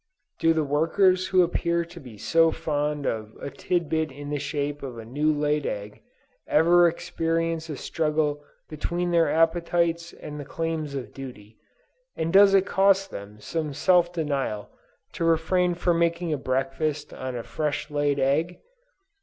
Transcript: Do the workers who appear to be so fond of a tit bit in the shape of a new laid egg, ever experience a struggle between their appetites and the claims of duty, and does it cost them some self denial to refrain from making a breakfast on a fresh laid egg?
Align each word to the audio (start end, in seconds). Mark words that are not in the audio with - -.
Do 0.39 0.51
the 0.55 0.63
workers 0.63 1.27
who 1.27 1.43
appear 1.43 1.85
to 1.85 1.99
be 1.99 2.17
so 2.17 2.49
fond 2.49 3.05
of 3.05 3.37
a 3.39 3.51
tit 3.51 3.87
bit 3.87 4.11
in 4.11 4.31
the 4.31 4.39
shape 4.39 4.81
of 4.81 4.97
a 4.97 5.05
new 5.05 5.31
laid 5.31 5.67
egg, 5.67 6.01
ever 6.47 6.87
experience 6.87 7.69
a 7.69 7.77
struggle 7.77 8.43
between 8.67 9.11
their 9.11 9.29
appetites 9.29 10.11
and 10.13 10.39
the 10.39 10.43
claims 10.43 10.95
of 10.95 11.13
duty, 11.13 11.59
and 12.15 12.33
does 12.33 12.55
it 12.55 12.65
cost 12.65 13.11
them 13.11 13.39
some 13.39 13.75
self 13.75 14.11
denial 14.11 14.71
to 15.13 15.23
refrain 15.23 15.75
from 15.75 15.99
making 15.99 16.33
a 16.33 16.35
breakfast 16.39 17.13
on 17.13 17.35
a 17.35 17.43
fresh 17.43 17.91
laid 17.91 18.17
egg? 18.17 18.57